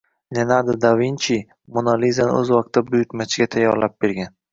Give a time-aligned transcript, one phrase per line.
[0.31, 1.35] Leonardo da Vinchi
[1.73, 4.35] Mona Lizani õz vaqtida buyurtmachiga tayyorlab bergan.